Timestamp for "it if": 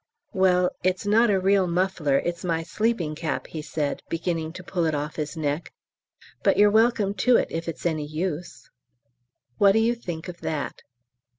7.37-7.67